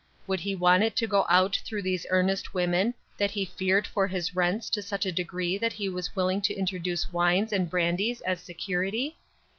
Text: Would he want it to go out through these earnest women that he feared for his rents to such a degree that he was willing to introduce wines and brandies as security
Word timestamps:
Would 0.25 0.39
he 0.39 0.55
want 0.55 0.81
it 0.81 0.95
to 0.95 1.05
go 1.05 1.27
out 1.29 1.57
through 1.63 1.83
these 1.83 2.07
earnest 2.09 2.55
women 2.55 2.95
that 3.19 3.29
he 3.29 3.45
feared 3.45 3.85
for 3.85 4.07
his 4.07 4.35
rents 4.35 4.67
to 4.71 4.81
such 4.81 5.05
a 5.05 5.11
degree 5.11 5.59
that 5.59 5.73
he 5.73 5.89
was 5.89 6.15
willing 6.15 6.41
to 6.41 6.55
introduce 6.55 7.13
wines 7.13 7.53
and 7.53 7.69
brandies 7.69 8.19
as 8.21 8.41
security 8.41 9.17